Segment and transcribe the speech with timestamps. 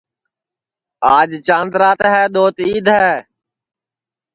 [1.15, 3.13] آج چند رات ہے دؔوت عید ہے